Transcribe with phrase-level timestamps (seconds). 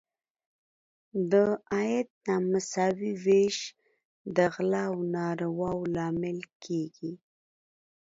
[1.31, 1.33] د
[1.71, 3.57] عاید نامساوي ویش
[4.35, 7.11] د غلا او نارواوو لامل کیږي.